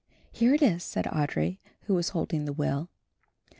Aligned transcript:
"Here 0.31 0.55
it 0.55 0.63
is," 0.63 0.83
said 0.83 1.05
Audry, 1.05 1.59
who 1.81 1.93
was 1.93 2.09
holding 2.09 2.45
the 2.45 2.53
will. 2.53 2.89